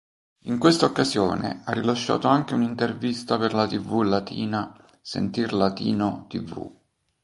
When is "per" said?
3.37-3.53